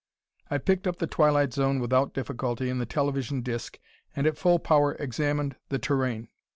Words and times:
I 0.49 0.57
picked 0.57 0.87
up 0.87 0.97
the 0.97 1.05
twilight 1.05 1.53
zone 1.53 1.77
without 1.79 2.11
difficulty 2.15 2.71
in 2.71 2.79
the 2.79 2.87
television 2.87 3.41
disc, 3.43 3.77
and 4.15 4.25
at 4.25 4.35
full 4.35 4.57
power 4.57 4.95
examined 4.95 5.57
the 5.69 5.77
terrain. 5.77 6.29